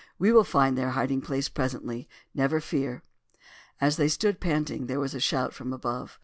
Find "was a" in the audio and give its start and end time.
4.99-5.19